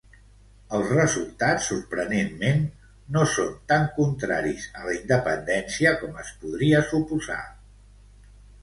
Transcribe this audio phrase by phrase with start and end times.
[0.77, 2.65] Els resultats, sorprenentment,
[3.17, 7.43] no son tan contraris a la independència com es podria suposar.